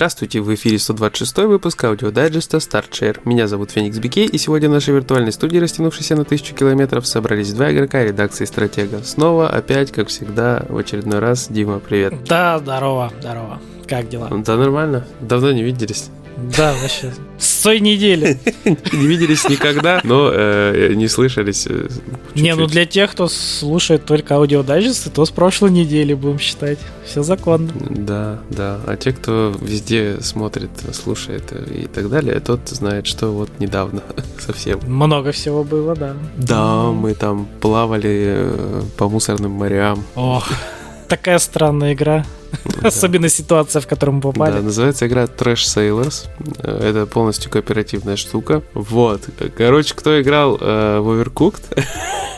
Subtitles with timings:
[0.00, 3.20] Здравствуйте, в эфире 126 выпуск аудиодайджеста StartShare.
[3.26, 7.52] Меня зовут Феникс Бикей, и сегодня в нашей виртуальной студии, растянувшейся на тысячу километров, собрались
[7.52, 9.02] два игрока редакции Стратега.
[9.04, 11.48] Снова, опять, как всегда, в очередной раз.
[11.50, 12.14] Дима, привет.
[12.24, 13.60] Да, здорово, здорово.
[13.86, 14.30] Как дела?
[14.30, 15.06] Да, нормально.
[15.20, 16.08] Давно не виделись.
[16.56, 17.12] Да, вообще.
[17.38, 18.38] С той недели.
[18.64, 21.66] Не виделись никогда, но э, не слышались.
[21.68, 21.88] э,
[22.34, 26.78] Не, ну для тех, кто слушает только аудиодайджесты, то с прошлой недели будем считать.
[27.06, 27.72] Все законно.
[27.90, 28.78] Да, да.
[28.86, 34.02] А те, кто везде смотрит, слушает э, и так далее, тот знает, что вот недавно
[34.38, 34.80] совсем.
[34.86, 36.14] Много всего было, да.
[36.36, 38.50] Да, мы там плавали
[38.96, 40.04] по мусорным морям.
[40.14, 40.48] Ох,
[41.10, 42.24] такая странная игра.
[42.82, 44.60] Особенно ситуация, в которую мы Да, попали.
[44.60, 46.28] называется игра Trash Sailors.
[46.62, 48.62] Это полностью кооперативная штука.
[48.74, 49.22] Вот.
[49.56, 51.84] Короче, кто играл э, в Overcooked,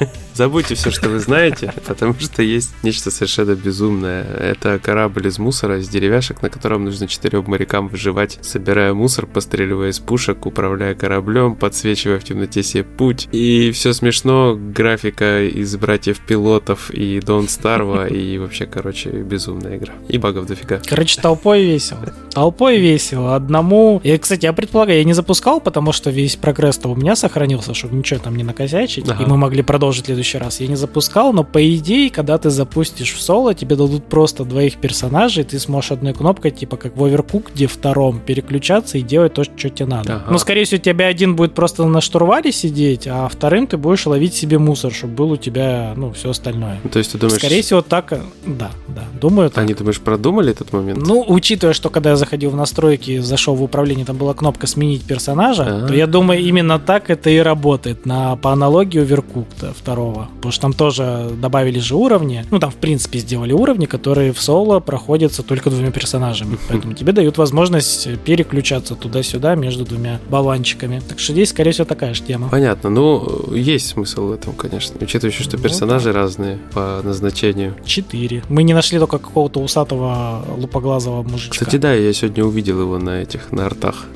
[0.34, 4.25] забудьте все, что вы знаете, потому что есть нечто совершенно безумное.
[4.25, 9.91] Это корабль из мусора, из деревяшек, на котором нужно четырем морякам выживать, собирая мусор, постреливая
[9.91, 13.28] из пушек, управляя кораблем, подсвечивая в темноте себе путь.
[13.33, 19.94] И все смешно, графика из братьев-пилотов и Дон Старва, и вообще, короче, безумная игра.
[20.08, 20.80] И багов дофига.
[20.86, 22.12] Короче, толпой весело.
[22.33, 23.34] Толпой весело.
[23.36, 24.00] Одному...
[24.02, 27.96] И, кстати, я предполагаю, я не запускал, потому что весь прогресс-то у меня сохранился, чтобы
[27.96, 29.22] ничего там не накосячить, Ага.
[29.22, 30.61] и мы могли продолжить следующий раз.
[30.61, 34.77] Я не запускал, но по идее, когда ты запустишь в соло, тебе дадут просто двоих
[34.77, 39.45] персонажей, ты сможешь одной кнопкой, типа как в Overcooked, где втором, переключаться и делать то,
[39.45, 40.14] что тебе надо.
[40.17, 40.25] Ага.
[40.31, 44.06] Ну, скорее всего, у тебя один будет просто на штурвале сидеть, а вторым ты будешь
[44.06, 46.81] ловить себе мусор, чтобы был у тебя, ну, все остальное.
[46.92, 48.12] То есть ты думаешь, Скорее всего, так...
[48.12, 49.64] э, Да, да, думаю, так.
[49.64, 51.05] они, думаешь, продумали этот момент?
[51.07, 55.03] Ну, учитывая, что когда я заходил в настройки, зашел в управление, там была кнопка «Сменить
[55.03, 55.86] персонажа», А.
[55.89, 60.11] то я думаю, именно так это и работает, на, по аналогии Overcooked второго.
[60.36, 64.40] Потому что там тоже добавили же уровни, ну, там, в принципе, сделали уровни, которые в
[64.40, 66.58] соло проходятся только двумя персонажами.
[66.68, 71.02] Поэтому тебе дают возможность переключаться туда-сюда между двумя болванчиками.
[71.08, 72.48] Так что здесь, скорее всего, такая же тема.
[72.48, 72.90] Понятно.
[72.90, 74.96] Ну, есть смысл в этом, конечно.
[75.01, 77.74] Учитывая, что Ну, персонажи разные по назначению.
[77.84, 78.42] Четыре.
[78.48, 83.22] Мы не нашли только какого-то усатого лупоглазого мужичка Кстати, да, я сегодня увидел его на
[83.22, 84.06] этих, на артах.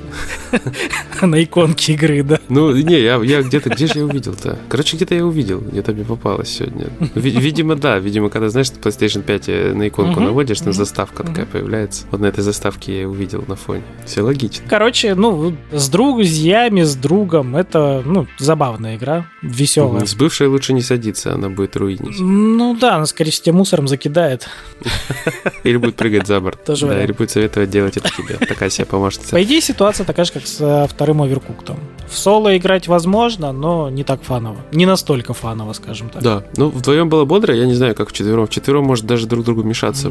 [1.22, 2.40] на иконке игры, да.
[2.48, 4.58] Ну, не, я, я где-то, где же я увидел-то?
[4.68, 6.86] Короче, где-то я увидел, где-то мне попалось сегодня.
[7.14, 11.46] Ви- видимо, да, видимо, когда, знаешь, PlayStation 5 на иконку наводишь, на мгм, заставка такая
[11.46, 12.06] появляется.
[12.10, 13.82] Вот на этой заставке я увидел на фоне.
[14.04, 14.64] Все логично.
[14.68, 20.04] Короче, ну, с друзьями, с другом, это, ну, забавная игра, веселая.
[20.04, 22.18] С бывшей лучше не садиться, она будет руинить.
[22.18, 24.48] Ну да, она, скорее всего, мусором закидает.
[25.64, 26.64] Или будет прыгать за борт.
[26.64, 28.34] Тоже Да, или будет советовать делать это тебе.
[28.46, 29.30] Такая себе помощница.
[29.30, 31.78] По идее, ситуация такая же, как с э, вторым оверкуктом.
[32.08, 34.56] В соло играть возможно, но не так фаново.
[34.72, 36.22] Не настолько фаново, скажем так.
[36.22, 38.46] Да, ну вдвоем было бодро, я не знаю, как в четвером.
[38.46, 40.10] В четвером может даже друг другу мешаться.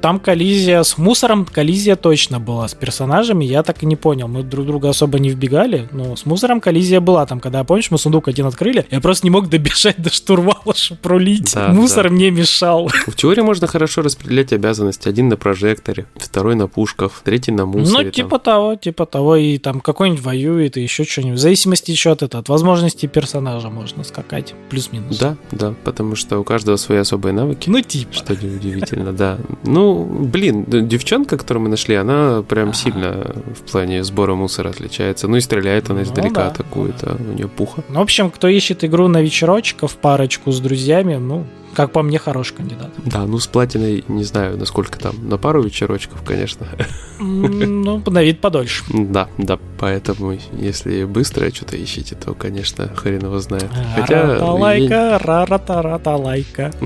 [0.00, 2.68] Там коллизия с мусором, коллизия точно была.
[2.68, 4.28] С персонажами я так и не понял.
[4.28, 7.26] Мы друг друга особо не вбегали, но с мусором коллизия была.
[7.26, 11.00] Там, когда, помнишь, мы сундук один открыли, я просто не мог добежать до штурвала, чтобы
[11.00, 11.54] пролить.
[11.54, 12.10] Да, Мусор да.
[12.14, 12.88] мне мешал.
[13.06, 15.08] В теории можно хорошо распределять обязанности.
[15.08, 17.90] Один на прожекторе, второй на пушках, третий на мусоре.
[17.90, 18.10] Ну, там.
[18.12, 21.38] типа того, типа того, и там какой-нибудь воюет, и еще что-нибудь.
[21.38, 24.54] В зависимости еще от этого, от возможностей персонажа можно скакать.
[24.70, 25.18] Плюс-минус.
[25.18, 27.68] Да, да, потому что у каждого свои особые навыки.
[27.70, 28.12] Ну, типа.
[28.12, 29.38] Что неудивительно, да.
[29.64, 32.76] Ну, блин, д- девчонка, которую мы нашли, она прям Ага.
[32.76, 35.28] сильно в плане сбора мусора отличается.
[35.28, 37.82] Ну и стреляет она Ну издалека да, атакует, а у нее пуха.
[37.88, 42.18] Ну, в общем, кто ищет игру на вечерочков, парочку с друзьями, ну, как по мне,
[42.18, 42.90] хороший кандидат.
[43.04, 46.66] Да, ну с платиной не знаю, насколько там, на пару вечерочков, конечно.
[47.20, 48.82] Ну, на вид подольше.
[48.88, 53.68] Да, да, поэтому если быстро что-то ищете, то, конечно, хрен его знает.
[53.94, 56.72] Хотя, Ра-та-лайка, ра-ра-та-ра-та-лайка.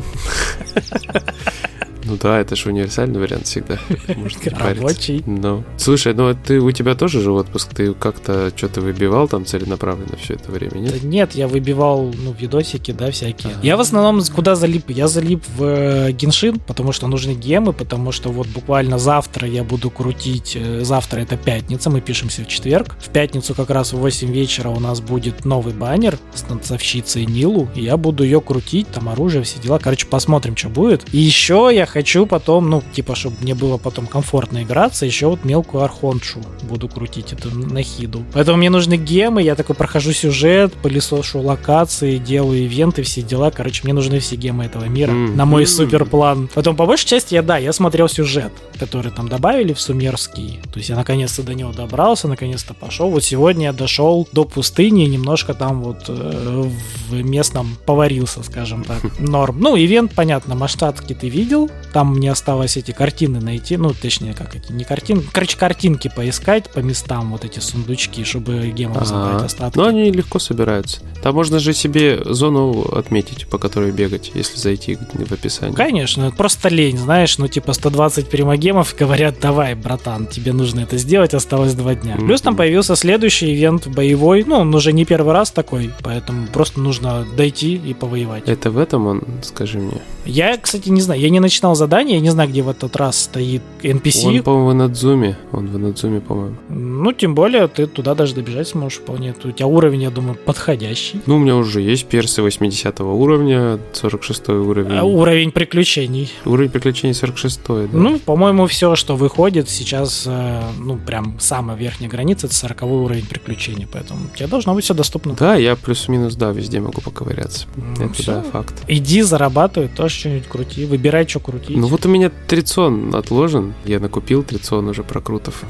[2.05, 3.79] ну да, это же универсальный вариант всегда.
[4.17, 4.47] Может.
[4.49, 5.23] Рабочий.
[5.27, 10.17] Ну, слушай, ну ты у тебя тоже же отпуск, ты как-то что-то выбивал там целенаправленно
[10.17, 11.31] все это время, Да нет?
[11.31, 13.53] Нет, я выбивал, ну, видосики, да, всякие.
[13.63, 14.91] Я в основном куда залип?
[14.91, 19.63] Я залип в э, Геншин, потому что нужны гемы, потому что вот буквально завтра я
[19.65, 22.97] буду крутить, э, завтра это пятница, мы пишемся в четверг.
[22.99, 27.69] В пятницу как раз в 8 вечера у нас будет новый баннер с танцовщицей Нилу,
[27.75, 29.79] и я буду ее крутить, там оружие, все дела.
[29.79, 31.05] Короче, посмотрим, что будет.
[31.13, 35.45] И еще я хочу потом, ну, типа, чтобы мне было потом комфортно играться, еще вот
[35.45, 38.23] мелкую архоншу буду крутить, эту нахиду.
[38.33, 43.51] Поэтому мне нужны гемы, я такой прохожу сюжет, пылесошу локации, делаю ивенты, все дела.
[43.51, 45.37] Короче, мне нужны все гемы этого мира Мгм.
[45.37, 46.49] на мой супер план.
[46.55, 50.61] Потом, по большей части, я, да, я смотрел сюжет, который там добавили в Сумерский.
[50.73, 53.11] То есть я наконец-то до него добрался, наконец-то пошел.
[53.11, 56.69] Вот сегодня я дошел до пустыни немножко там вот э,
[57.09, 58.99] в местном поварился, скажем так.
[59.19, 59.59] Норм.
[59.61, 64.55] Ну, ивент, понятно, масштабки ты видел, там мне осталось эти картины найти, ну, точнее, как
[64.57, 69.79] эти, не картины, короче, картинки поискать по местам, вот эти сундучки, чтобы гемов забрать остатки.
[69.79, 71.01] Ну, они легко собираются.
[71.23, 75.75] Там можно же себе зону отметить, по которой бегать, если зайти в описание.
[75.75, 81.35] Конечно, просто лень, знаешь, ну, типа 120 примагемов говорят, давай, братан, тебе нужно это сделать,
[81.35, 82.17] осталось два дня.
[82.17, 82.27] Mm-hmm.
[82.27, 86.81] Плюс там появился следующий ивент боевой, ну, он уже не первый раз такой, поэтому просто
[86.81, 88.49] нужно дойти и повоевать.
[88.49, 90.01] Это в этом он, скажи мне?
[90.25, 93.21] Я, кстати, не знаю, я не начинал задание, я не знаю, где в этот раз
[93.25, 94.39] стоит NPC.
[94.39, 96.57] Он, по-моему, в Надзуме, он в Надзуме, по-моему.
[96.69, 99.35] Ну, тем более, ты туда даже добежать сможешь вполне.
[99.45, 101.21] У тебя уровень, я думаю, подходящий.
[101.27, 104.97] Ну, у меня уже есть персы 80 уровня, 46 уровень.
[104.97, 106.31] А, уровень приключений.
[106.45, 107.89] Уровень приключений 46 да.
[107.93, 113.27] Ну, по-моему, все, что выходит сейчас, э, ну, прям самая верхняя граница, это 40 уровень
[113.27, 115.35] приключений, поэтому тебе должно быть все доступно.
[115.35, 117.67] Да, я плюс-минус, да, везде могу поковыряться.
[117.77, 118.33] Ну, это, все.
[118.33, 118.75] да, факт.
[118.89, 121.77] Иди, зарабатывай, тоже что-нибудь крути, выбирай, что крутить.
[121.77, 125.63] Ну, вот у меня трицон отложен, я накупил трицон уже прокрутов.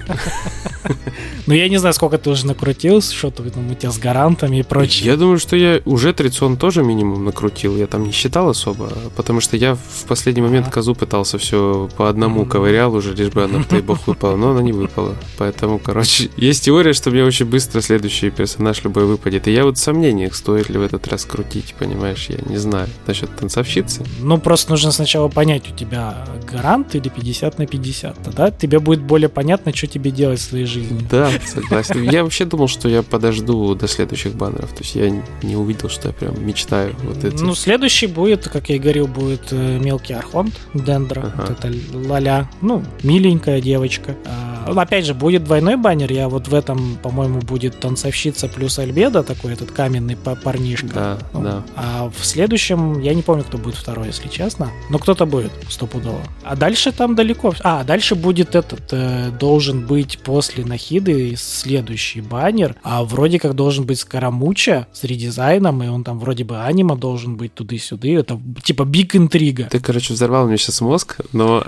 [1.46, 4.60] Ну, я не знаю, сколько ты уже накрутил, что то там у тебя с гарантами
[4.60, 5.06] и прочее.
[5.06, 9.40] Я думаю, что я уже трицон тоже минимум накрутил, я там не считал особо, потому
[9.40, 13.62] что я в последний момент козу пытался все по одному ковырял уже, лишь бы она
[13.62, 15.16] в бог выпала, но она не выпала.
[15.38, 19.48] Поэтому, короче, есть теория, что мне очень быстро следующий персонаж любой выпадет.
[19.48, 22.88] И я вот в сомнениях, стоит ли в этот раз крутить, понимаешь, я не знаю.
[23.06, 24.04] Насчет танцовщицы.
[24.20, 28.23] Ну, просто нужно сначала понять, у тебя гарант или 50 на 50.
[28.23, 31.06] Тогда тебе будет более понятно, что тебе делать в своей жизни.
[31.11, 32.03] Да, согласен.
[32.03, 34.71] Я вообще думал, что я подожду до следующих баннеров.
[34.71, 35.11] То есть я
[35.43, 37.43] не увидел, что я прям мечтаю вот это.
[37.43, 41.32] Ну, следующий будет, как я и говорил, будет э, мелкий архонт Дендра.
[41.35, 41.47] Ага.
[41.49, 42.50] Вот это Лаля.
[42.61, 44.17] Ну, миленькая девочка.
[44.26, 46.12] А, опять же, будет двойной баннер.
[46.12, 50.89] Я вот в этом, по-моему, будет танцовщица плюс Альбеда, такой этот каменный парнишка.
[50.89, 51.62] Да, ну, да.
[51.77, 54.71] А в следующем, я не помню, кто будет второй, если честно.
[54.89, 56.21] Но кто-то будет, стопудово.
[56.45, 57.55] А дальше там далеко.
[57.61, 62.77] А, дальше будет этот, э, должен быть после Нахиды следующий баннер.
[62.83, 67.37] А вроде как должен быть Скоромуча с редизайном, и он там вроде бы анима должен
[67.37, 68.15] быть туды-сюды.
[68.15, 69.65] Это типа биг интрига.
[69.65, 71.65] Ты, короче, взорвал мне сейчас мозг, но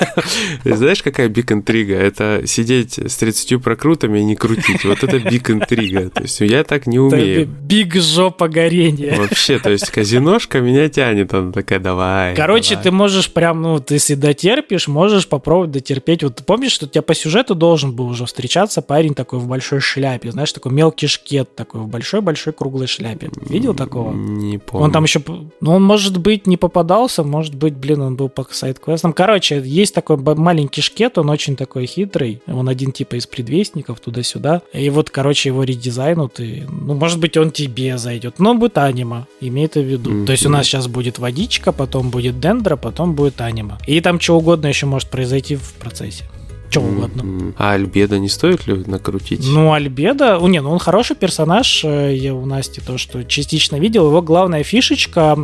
[0.64, 1.94] знаешь, какая биг интрига?
[2.18, 4.84] Это сидеть с 30 прокрутами и не крутить.
[4.84, 6.08] Вот это биг интрига.
[6.08, 7.46] То есть я так не умею.
[7.46, 9.16] Биг жопа горения.
[9.16, 12.34] Вообще, то есть казиношка меня тянет, она такая, давай.
[12.34, 16.22] Короче, ты можешь прям, ну, ты если дотерпишь, можешь попробовать дотерпеть.
[16.22, 19.46] Вот ты помнишь, что у тебя по сюжету должен был уже встречаться парень такой в
[19.46, 23.30] большой шляпе, знаешь, такой мелкий шкет такой в большой-большой круглой шляпе.
[23.48, 24.12] Видел такого?
[24.12, 24.86] Не помню.
[24.86, 25.20] Он там еще,
[25.60, 29.12] ну, он, может быть, не попадался, может быть, блин, он был по сайт-квестам.
[29.12, 32.05] Короче, есть такой маленький шкет, он очень такой хитрый,
[32.46, 34.62] он один типа из предвестников туда-сюда.
[34.72, 39.26] И вот, короче, его редизайнут, и, ну, может быть, он тебе зайдет, но будет анима,
[39.40, 40.10] имей это в виду.
[40.10, 40.26] Mm-hmm.
[40.26, 43.78] То есть у нас сейчас будет водичка, потом будет дендра, потом будет анима.
[43.86, 46.24] И там что угодно еще может произойти в процессе
[46.70, 47.52] что угодно.
[47.58, 49.46] А Альбеда не стоит ли накрутить?
[49.46, 54.06] Ну, Альбеда, не, ну он хороший персонаж, э, я у Насти то, что частично видел,
[54.06, 55.36] его главная фишечка,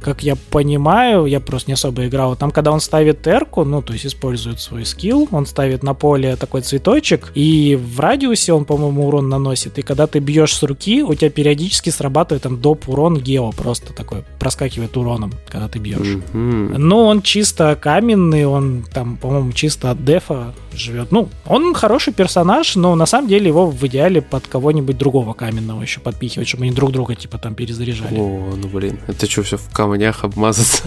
[0.00, 3.92] как я понимаю, я просто не особо играл, там, когда он ставит терку, ну, то
[3.92, 9.06] есть использует свой скилл, он ставит на поле такой цветочек, и в радиусе он, по-моему,
[9.08, 13.18] урон наносит, и когда ты бьешь с руки, у тебя периодически срабатывает там доп урон
[13.18, 16.18] гео, просто такой проскакивает уроном, когда ты бьешь.
[16.32, 16.78] Mm-hmm.
[16.78, 21.10] Но он чисто каменный, он там, по-моему, чисто от дефа живет.
[21.12, 25.82] Ну, он хороший персонаж, но на самом деле его в идеале под кого-нибудь другого каменного
[25.82, 28.18] еще подпихивать, чтобы они друг друга типа там перезаряжали.
[28.18, 30.82] О, ну блин, это что, все в камнях обмазаться?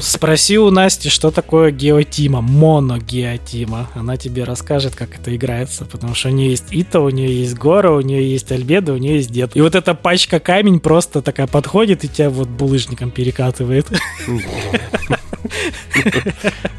[0.00, 3.88] Спроси у Насти, что такое геотима, моногеотима.
[3.94, 7.54] Она тебе расскажет, как это играется, потому что у нее есть Ита, у нее есть
[7.54, 9.56] Гора, у нее есть Альбеда, у нее есть Дед.
[9.56, 13.86] И вот эта пачка камень просто такая подходит и тебя вот булыжником перекатывает.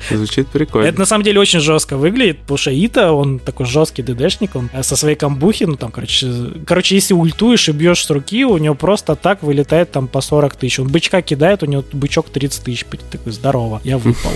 [0.09, 0.87] Звучит прикольно.
[0.87, 4.69] Это на самом деле очень жестко выглядит, потому что Ита, он такой жесткий ДДшник, он
[4.81, 6.27] со своей камбухи, ну там, короче,
[6.65, 10.55] короче, если ультуешь и бьешь с руки, у него просто так вылетает там по 40
[10.55, 10.79] тысяч.
[10.79, 14.31] Он бычка кидает, у него бычок 30 тысяч, такой, здорово, я выпал.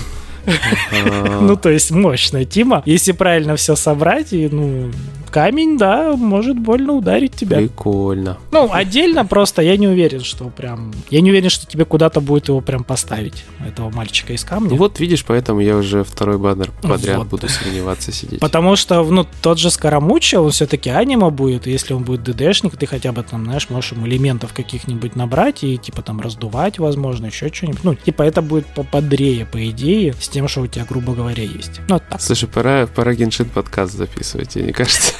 [1.41, 2.81] Ну, то есть мощная тима.
[2.85, 4.91] Если правильно все собрать, и, ну,
[5.29, 7.57] камень, да, может больно ударить тебя.
[7.57, 8.37] Прикольно.
[8.51, 10.93] Ну, отдельно просто я не уверен, что прям...
[11.09, 14.69] Я не уверен, что тебе куда-то будет его прям поставить, этого мальчика из камня.
[14.71, 17.27] Ну, вот видишь, поэтому я уже второй баннер подряд вот.
[17.27, 18.39] буду сомневаться сидеть.
[18.39, 22.77] Потому что, ну, тот же Скоромуча, он все-таки анима будет, и если он будет ДДшник,
[22.77, 27.27] ты хотя бы там, знаешь, можешь ему элементов каких-нибудь набрать и, типа, там, раздувать, возможно,
[27.27, 27.83] еще что-нибудь.
[27.83, 31.81] Ну, типа, это будет поподрее, по идее, с тем, что у тебя, грубо говоря, есть.
[31.87, 32.21] Ну, так.
[32.21, 35.13] Слушай, пора, пора Геншин подкаст записывать, мне кажется.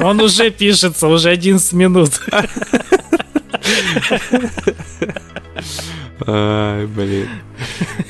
[0.00, 2.20] Он уже пишется, уже 11 минут.
[6.26, 7.28] Ай, блин.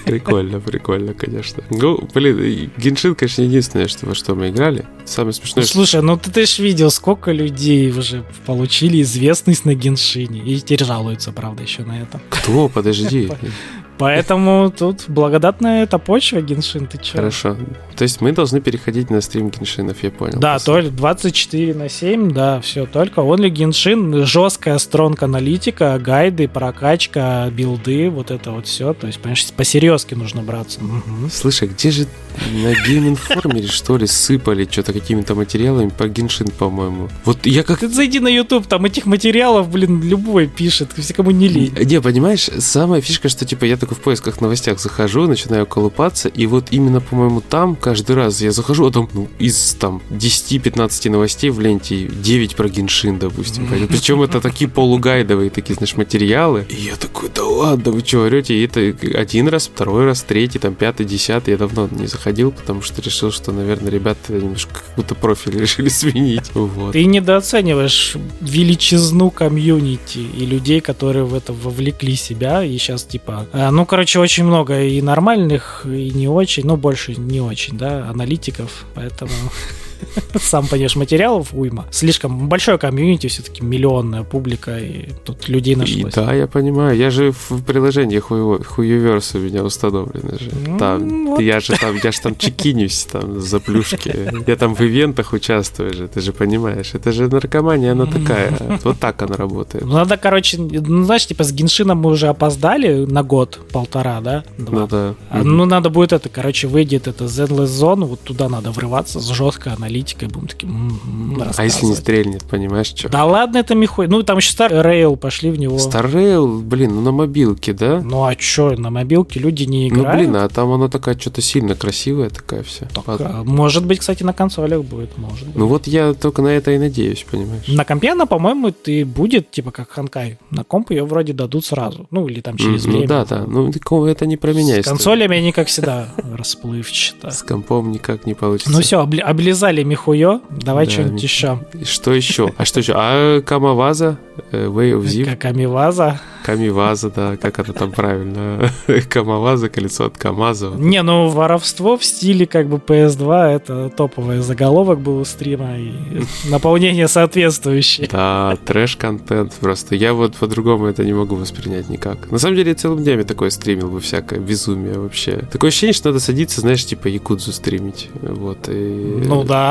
[0.04, 1.64] Прикольно, прикольно, конечно.
[1.70, 4.84] Ну, блин, Геншин, конечно, единственное, что, во что мы играли.
[5.04, 5.62] Самое смешное...
[5.62, 10.40] Ну, слушай, ну ты, ты ж видел, сколько людей уже получили известность на Геншине.
[10.40, 12.20] И теперь жалуются, правда, еще на это.
[12.30, 12.68] Кто?
[12.68, 13.30] Подожди.
[13.98, 17.16] Поэтому тут благодатная эта почва, Геншин, ты че?
[17.16, 17.56] Хорошо.
[17.96, 20.38] То есть мы должны переходить на стрим Геншинов, я понял.
[20.38, 27.48] Да, только 24 на 7, да, все, только only Геншин, жесткая стронг аналитика, гайды, прокачка,
[27.50, 28.92] билды, вот это вот все.
[28.92, 30.80] То есть, понимаешь, по серьезке нужно браться.
[30.80, 31.30] Угу.
[31.32, 32.06] Слушай, где же
[32.52, 37.08] на Game Informer, что ли, сыпали что-то какими-то материалами по Геншин, по-моему.
[37.24, 37.80] Вот я как...
[37.80, 41.74] Ты зайди на YouTube, там этих материалов, блин, любой пишет, все кому не лень.
[41.82, 46.46] Не, понимаешь, самая фишка, что типа я только в поисках новостях захожу, начинаю колупаться, и
[46.46, 51.50] вот именно, по-моему, там каждый раз я захожу, а там ну, из там 10-15 новостей
[51.50, 53.68] в ленте 9 про Геншин, допустим.
[53.88, 56.66] Причем это такие полугайдовые такие, знаешь, материалы.
[56.68, 58.54] И я такой, да ладно, вы что, орете?
[58.54, 58.80] И это
[59.16, 61.52] один раз, второй раз, третий, там, пятый, десятый.
[61.52, 65.88] Я давно не заходил, потому что решил, что, наверное, ребята немножко как будто профиль решили
[65.88, 66.50] сменить.
[66.54, 66.92] Вот.
[66.92, 73.84] Ты недооцениваешь величизну комьюнити и людей, которые в это вовлекли себя, и сейчас, типа, ну,
[73.84, 79.32] короче, очень много и нормальных, и не очень, ну, больше не очень, да, аналитиков, поэтому...
[80.40, 81.86] сам понимаешь, материалов уйма.
[81.90, 86.12] Слишком большое комьюнити, все-таки миллионная публика, и тут людей нашлось.
[86.12, 86.96] И, да, я понимаю.
[86.96, 90.50] Я же в приложении Хуеверс у меня установлено же.
[90.66, 91.40] Ну, там, вот.
[91.40, 94.32] я же там, я же там чекинюсь там за плюшки.
[94.46, 96.94] Я там в ивентах участвую же, ты же понимаешь.
[96.94, 98.52] Это же наркомания, она такая.
[98.84, 99.84] Вот так она работает.
[99.84, 104.44] Ну, надо, короче, ну, знаешь, типа с Геншином мы уже опоздали на год, полтора, да?
[104.58, 104.80] Два.
[104.80, 105.14] Ну, да.
[105.30, 109.72] А, ну, надо будет это, короче, выйдет это Zenless Zone, вот туда надо врываться, жестко
[109.86, 113.08] аналитикой, будем таким А если не стрельнет, понимаешь, что?
[113.08, 114.08] Да ладно, это михой.
[114.08, 115.76] Ну, там еще Star Rail, пошли в него.
[115.76, 118.00] Star Rail, блин, ну на мобилке, да?
[118.00, 120.08] Ну, а что, на мобилке люди не играют?
[120.08, 122.86] Ну, блин, а там она такая что-то сильно красивая такая вся.
[122.86, 125.56] Так, а, может быть, кстати, на консолях будет, может быть.
[125.56, 127.68] Ну, вот я только на это и надеюсь, понимаешь?
[127.68, 130.38] На компе она, по-моему, ты будет, типа, как Ханкай.
[130.50, 132.06] На комп ее вроде дадут сразу.
[132.10, 133.00] Ну, или там через mm, время.
[133.02, 133.44] Ну, да, да.
[133.46, 134.82] Ну, это не про меня.
[134.82, 137.30] С консолями они, как всегда, расплывчато.
[137.30, 138.70] С компом никак не получится.
[138.70, 141.58] Ну, все, облизали михуё, Давай да, что-нибудь еще.
[141.84, 142.52] Что еще?
[142.56, 142.92] А что еще?
[142.96, 144.18] А Камаваза?
[144.52, 145.36] Э, Way of Ziv?
[145.36, 146.20] Камиваза?
[146.44, 148.70] Камиваза, да, как это там правильно?
[149.08, 150.70] Камаваза, колесо от Камаза.
[150.76, 155.92] Не, ну воровство в стиле как бы PS2, это топовый заголовок был у стрима и
[156.48, 158.08] наполнение соответствующее.
[158.10, 159.96] Да, трэш-контент просто.
[159.96, 162.30] Я вот по-другому это не могу воспринять никак.
[162.30, 165.44] На самом деле, я целым днями такое стримил бы, всякое безумие вообще.
[165.50, 168.08] Такое ощущение, что надо садиться, знаешь, типа Якудзу стримить.
[168.22, 168.68] Вот.
[168.68, 169.22] И...
[169.24, 169.65] Ну да,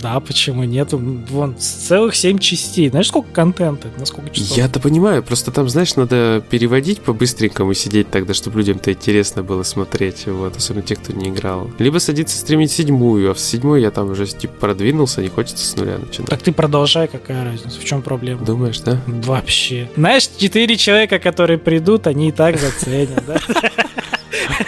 [0.00, 0.88] да, почему нет?
[0.92, 2.88] Вон, целых 7 частей.
[2.88, 3.88] Знаешь, сколько контента?
[3.98, 4.56] На сколько часов?
[4.56, 10.26] Я-то понимаю, просто там, знаешь, надо переводить по-быстренькому сидеть тогда, чтобы людям-то интересно было смотреть,
[10.26, 11.70] вот, особенно те, кто не играл.
[11.78, 15.76] Либо садиться стримить седьмую, а в седьмой я там уже, типа, продвинулся, не хочется с
[15.76, 16.30] нуля начинать.
[16.30, 17.80] Так ты продолжай, какая разница?
[17.80, 18.44] В чем проблема?
[18.44, 19.00] Думаешь, да?
[19.06, 19.90] Вообще.
[19.96, 23.40] Знаешь, четыре человека, которые придут, они и так заценят, да?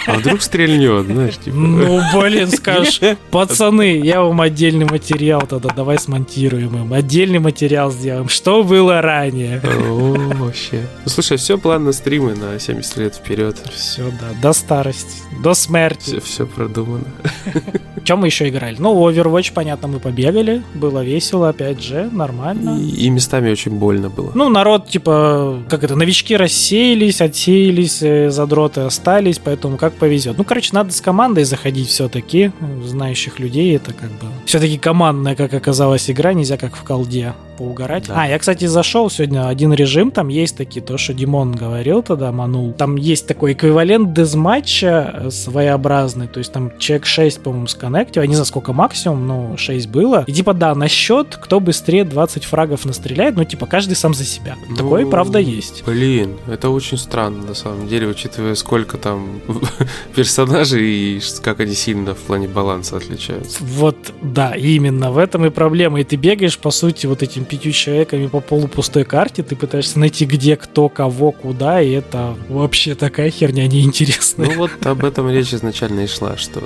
[0.06, 1.56] А вдруг стрельнет, знаешь, типа.
[1.56, 3.00] Ну, блин, скажешь,
[3.30, 6.92] пацаны, я вам отдельный материал тогда, давай смонтируем им.
[6.92, 8.28] Отдельный материал сделаем.
[8.28, 9.60] Что было ранее?
[9.64, 10.86] О, вообще.
[11.04, 13.56] Ну, слушай, все план на стримы на 70 лет вперед.
[13.74, 16.10] Все, да, до старости, до смерти.
[16.10, 17.04] Все, все продумано.
[18.04, 18.76] Чем мы еще играли?
[18.78, 22.78] Ну, Overwatch, понятно, мы побегали, было весело, опять же, нормально.
[22.80, 24.32] И, и местами очень больно было.
[24.34, 30.38] Ну, народ, типа, как это, новички рассеялись, отсеялись, э, задроты остались, поэтому как повезет.
[30.38, 32.52] Ну, короче, надо с командой заходить все-таки,
[32.84, 34.26] знающих людей, это как бы...
[34.44, 38.06] Все-таки командная, как оказалось, игра, нельзя как в колде поугарать.
[38.08, 38.22] Да.
[38.22, 42.32] А, я, кстати, зашел сегодня один режим, там есть такие, то, что Димон говорил тогда,
[42.32, 42.72] манул.
[42.72, 48.28] Там есть такой эквивалент дезматча э, своеобразный, то есть там человек 6, по-моему, сконнектил, я
[48.28, 50.24] не знаю, сколько максимум, но 6 было.
[50.26, 54.24] И типа, да, на счет, кто быстрее 20 фрагов настреляет, ну, типа, каждый сам за
[54.24, 54.56] себя.
[54.70, 55.84] Ну, Такое, правда, есть.
[55.84, 59.42] Блин, это очень странно, на самом деле, учитывая, сколько там
[60.14, 63.58] персонажей и как они сильно в плане баланса отличаются.
[63.60, 66.00] Вот, да, именно в этом и проблема.
[66.00, 70.24] И ты бегаешь, по сути, вот этим пятью человеками по полупустой карте, ты пытаешься найти
[70.24, 74.46] где, кто, кого, куда, и это вообще такая херня неинтересная.
[74.46, 76.62] Ну вот об этом речь изначально и шла, что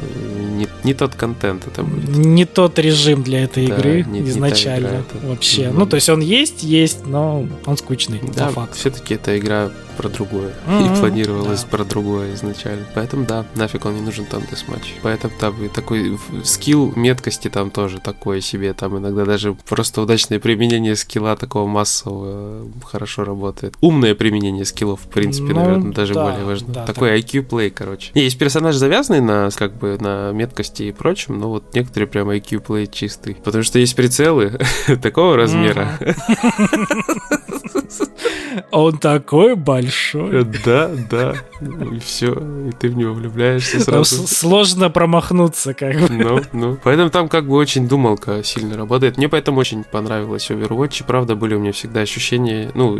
[0.55, 2.09] не, не тот контент это будет.
[2.11, 5.27] Не тот режим для этой да, игры не, изначально не игра, это...
[5.27, 5.63] вообще.
[5.63, 5.75] Mm-hmm.
[5.75, 8.77] Ну, то есть он есть, есть, но он скучный, да, по факту.
[8.77, 10.53] все-таки эта игра про другое.
[10.67, 11.69] Мгм, И планировалось да.
[11.69, 12.85] про другое изначально.
[12.95, 14.95] Поэтому да, нафиг он не нужен там десматч.
[15.03, 18.73] Поэтому там и такой скилл меткости там тоже такое себе.
[18.75, 23.75] Там иногда даже просто удачное применение скилла такого массового э, хорошо работает.
[23.81, 26.73] Умное применение скиллов, в принципе, Ну, наверное, даже да, более важно.
[26.75, 28.11] да, такой IQ-плей, короче.
[28.15, 32.31] Не, есть персонаж завязанный на, как бы, на меткости и прочем, но вот некоторые прям
[32.31, 33.35] IQ-плей чистый.
[33.37, 34.59] Потому что есть прицелы
[35.03, 35.99] такого размера.
[38.71, 40.45] Он такой большой.
[40.65, 41.35] Да, да.
[41.93, 42.33] И все.
[42.33, 44.27] И ты в него влюбляешься Там сразу.
[44.27, 46.09] с- сложно промахнуться, как бы.
[46.09, 46.79] Ну, ну.
[46.83, 49.17] Поэтому там как бы очень думалка сильно работает.
[49.17, 51.01] Мне поэтому очень понравилось Overwatch.
[51.01, 52.99] И правда были у меня всегда ощущения, ну,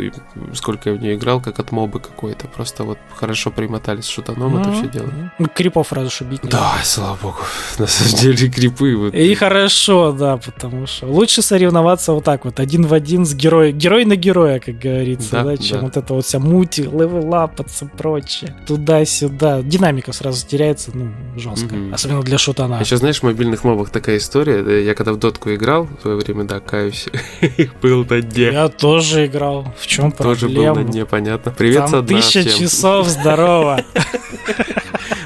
[0.53, 2.47] сколько я в нее играл, как от моба какой-то.
[2.47, 5.09] Просто вот хорошо примотались с шутаном это все дело.
[5.39, 6.41] Ну, Крипов разушибить.
[6.43, 7.37] Да, слава богу.
[7.79, 9.13] На самом деле крипы вот.
[9.13, 13.77] И хорошо, да, потому что лучше соревноваться вот так вот, один в один с героем,
[13.77, 15.83] герой на героя, как говорится, Да, да, чем да.
[15.85, 19.61] вот это вот вся мути, левелапаться, прочее, туда-сюда.
[19.61, 21.75] Динамика сразу теряется, ну, жестко.
[21.75, 21.93] Мгм.
[21.93, 22.79] Особенно для шутана.
[22.79, 24.63] Еще знаешь, в мобильных мобах такая история.
[24.65, 27.07] э, Я когда в дотку играл в свое время, да, каюсь,
[27.81, 28.51] был на дне.
[28.51, 29.73] Я тоже играл.
[29.79, 30.75] В чем Тоже был проблема?
[30.81, 31.51] на дне, понятно.
[31.57, 33.81] Привет, Там тысяча часов, здорово.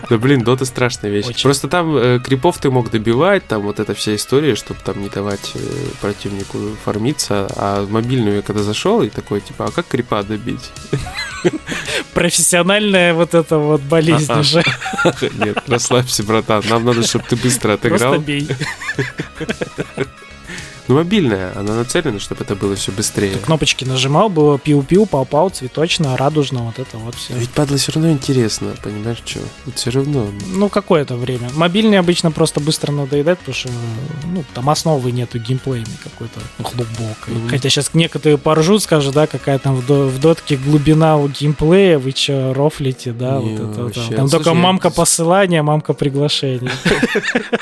[0.09, 1.27] Да блин, дота страшная вещь.
[1.27, 1.43] Очень.
[1.43, 5.09] Просто там э, крипов ты мог добивать, там вот эта вся история, чтобы там не
[5.09, 5.59] давать э,
[6.01, 7.47] противнику фармиться.
[7.55, 10.71] А мобильную я когда зашел и такой, типа, а как крипа добить?
[12.13, 14.39] Профессиональная вот эта вот болезнь А-а.
[14.39, 14.63] уже.
[15.37, 16.63] Нет, расслабься, братан.
[16.69, 18.15] Нам надо, чтобы ты быстро отыграл.
[18.15, 18.47] Просто бей.
[20.89, 23.35] Ну, мобильная, она нацелена, чтобы это было все быстрее.
[23.37, 27.35] Кнопочки нажимал, было пиу-пиу, пау-пау, цветочно, радужно, вот это вот все.
[27.35, 29.39] Ведь падла все равно интересно, понимаешь, что?
[29.75, 30.25] Все равно.
[30.47, 31.51] Ну, какое-то время.
[31.53, 33.69] Мобильный обычно просто быстро надоедает, потому что,
[34.33, 37.35] ну, там основы нету геймплейной какой-то глубокой.
[37.35, 37.49] Мгм.
[37.49, 41.99] Хотя сейчас некоторые поржут, скажут, да, какая там в, до- в дотке глубина у геймплея,
[41.99, 43.95] вы че, рофлите, да, Не, вот это вот.
[43.95, 44.15] вообще.
[44.15, 46.71] Там только Слушай, я- мамка посылания, мамка приглашения.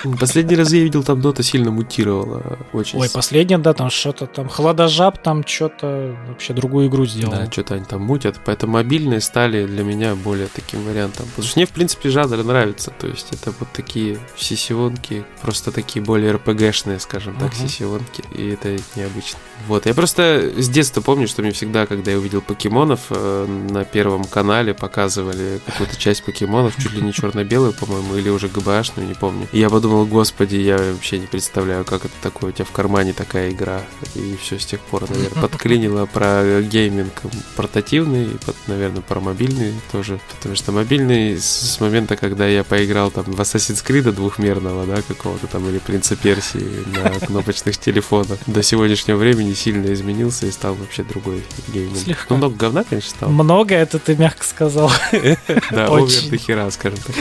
[0.17, 2.57] Последний раз я видел, там дота сильно мутировала.
[2.71, 7.31] Очень Ой, последняя, да, там что-то там, хладожаб там что-то вообще другую игру сделал.
[7.31, 8.39] Да, что-то они там мутят.
[8.45, 11.25] Поэтому мобильные стали для меня более таким вариантом.
[11.29, 12.91] Потому что мне, в принципе, жанр нравится.
[12.99, 17.67] То есть это вот такие сессионки, просто такие более РПГшные, скажем так, Мгм.
[17.67, 18.23] сессионки.
[18.35, 19.39] И это необычно.
[19.67, 23.83] Вот, я просто с детства помню, что мне всегда, когда я увидел покемонов, э, на
[23.83, 29.15] первом канале показывали какую-то часть покемонов, чуть ли не черно-белую, по-моему, или уже ГБАшную, не
[29.15, 29.47] помню.
[29.51, 33.06] И я подумал, господи, я вообще не представляю, как это такое, у тебя в кармане
[33.13, 33.81] такая игра.
[34.15, 37.21] И все с тех пор, наверное, подклинило про гейминг
[37.55, 40.19] портативный, и, под- наверное, про мобильный тоже.
[40.35, 45.47] Потому что мобильный с, момента, когда я поиграл там в Assassin's Creed двухмерного, да, какого-то
[45.47, 51.03] там, или Принца Персии на кнопочных телефонах, до сегодняшнего времени сильно изменился и стал вообще
[51.03, 51.97] другой гейминг.
[51.97, 52.25] Слегка.
[52.29, 53.31] Ну, много говна, конечно, стало.
[53.31, 54.91] Много это ты мягко сказал.
[55.71, 57.15] Да, over дохера, скажем так.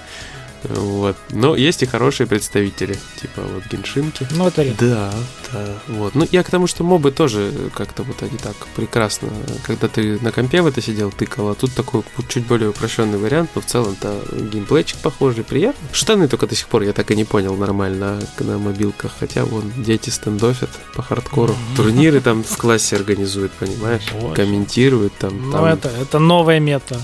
[0.65, 1.17] Вот.
[1.31, 4.27] Но есть и хорошие представители, типа вот геншинки.
[4.59, 4.85] Редко.
[4.85, 5.15] Да,
[5.53, 6.15] да, вот.
[6.15, 9.29] Ну, я к тому, что мобы тоже как-то вот они так прекрасно.
[9.65, 13.51] Когда ты на компе в это сидел, тыкал, а тут такой чуть более упрощенный вариант,
[13.55, 15.89] но в целом-то геймплейчик похожий, приятно.
[15.93, 19.71] Штаны только до сих пор я так и не понял нормально на мобилках, хотя вон
[19.77, 21.55] дети стендофят по хардкору.
[21.77, 24.03] Турниры там в классе организуют, понимаешь?
[24.13, 24.35] Боже.
[24.35, 25.47] Комментируют там.
[25.47, 27.01] Ну, там это, это новая мета.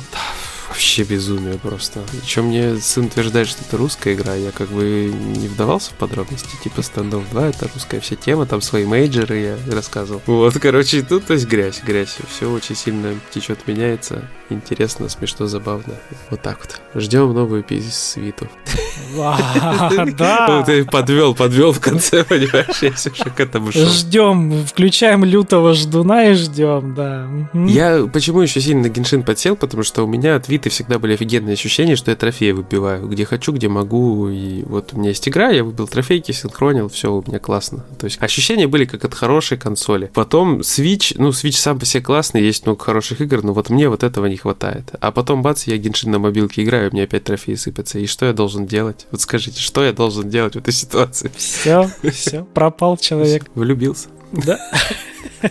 [0.75, 2.01] Вообще безумие просто.
[2.11, 4.35] Причем мне сын утверждает, что это русская игра.
[4.35, 6.49] Я как бы не вдавался в подробности.
[6.65, 10.21] Типа стендов 2 это русская вся тема, там свои мейджеры я рассказывал.
[10.27, 12.17] Вот, короче, тут то есть грязь, грязь.
[12.29, 14.29] Все очень сильно течет, меняется.
[14.51, 15.95] Интересно, смешно, забавно.
[16.31, 16.81] Вот так вот.
[17.01, 18.49] Ждем новую свиту.
[19.17, 20.65] Да.
[20.67, 22.83] Ты подвел, подвел в конце, понимаешь?
[22.83, 23.87] Я все к этому шел.
[23.87, 27.29] Ждем, включаем лютого ждуна и ждем, да.
[27.55, 31.13] Я почему еще сильно на Геншин подсел, потому что у меня от Виты всегда были
[31.13, 35.29] офигенные ощущения, что я трофеи выбиваю, где хочу, где могу, и вот у меня есть
[35.29, 37.85] игра, я выбил трофейки, синхронил, все у меня классно.
[37.99, 40.11] То есть ощущения были как от хорошей консоли.
[40.15, 43.91] Потом Switch, ну Switch сам по себе классный, есть много хороших игр, но вот мне
[43.91, 44.91] вот этого не хватает.
[45.01, 47.99] А потом бац, я Геншин на мобилке играю, у меня опять трофеи сыпятся.
[47.99, 49.07] И что я должен делать?
[49.11, 51.31] Вот скажите, что я должен делать в этой ситуации?
[51.37, 53.45] Все, все, пропал человек.
[53.55, 54.09] Влюбился?
[54.33, 54.59] Да.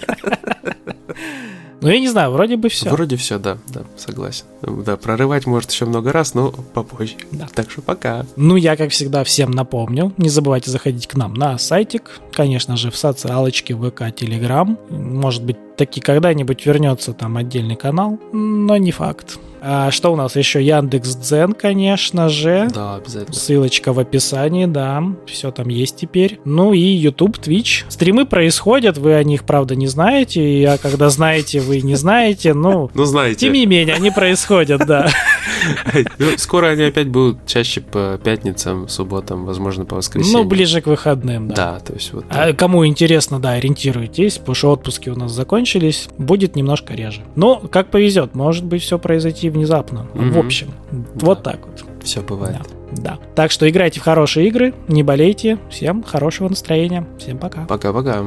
[1.83, 2.89] Ну, я не знаю, вроде бы все.
[2.89, 4.45] Вроде все, да, да, согласен.
[4.61, 7.15] Да, прорывать может еще много раз, но попозже.
[7.31, 7.47] Да.
[7.53, 8.25] Так что пока.
[8.37, 10.13] Ну, я, как всегда, всем напомню.
[10.17, 12.21] Не забывайте заходить к нам на сайтик.
[12.31, 14.77] Конечно же, в социалочке ВК, Телеграм.
[14.89, 19.37] Может быть, таки когда-нибудь вернется там отдельный канал, но не факт.
[19.65, 20.61] А, что у нас еще?
[20.61, 22.67] Яндекс Дзен, конечно же.
[22.73, 23.33] Да, обязательно.
[23.33, 25.01] Ссылочка в описании, да.
[25.25, 26.41] Все там есть теперь.
[26.43, 27.85] Ну и YouTube, Twitch.
[27.87, 30.67] Стримы происходят, вы о них, правда, не знаете.
[30.67, 32.53] А когда знаете, вы не знаете.
[32.53, 33.39] Ну, ну знаете.
[33.39, 35.09] Тем не менее, они происходят, да.
[36.19, 40.43] Ну, скоро они опять будут чаще по пятницам, субботам, возможно, по воскресеньям.
[40.43, 41.55] Ну, ближе к выходным, да.
[41.55, 42.25] Да, то есть вот.
[42.29, 47.21] А кому интересно, да, ориентируйтесь, потому что отпуски у нас закончились, будет немножко реже.
[47.35, 50.07] Но как повезет, может быть, все произойти внезапно.
[50.13, 50.71] В общем,
[51.15, 51.83] вот так вот.
[52.03, 52.61] Все бывает.
[52.91, 53.17] Да.
[53.35, 55.57] Так что играйте в хорошие игры, не болейте.
[55.69, 57.07] Всем хорошего настроения.
[57.17, 57.65] Всем пока.
[57.65, 58.25] Пока-пока.